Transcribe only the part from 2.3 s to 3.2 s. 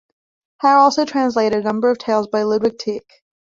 Ludwig Tieck.